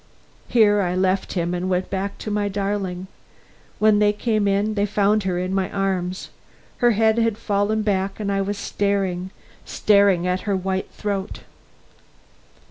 [0.47, 3.05] Here I left him and went back to my darling.
[3.77, 6.31] When they came in, they found her in my arms.
[6.77, 9.29] Her head had fallen back and I was staring,
[9.63, 11.41] staring, at her white throat.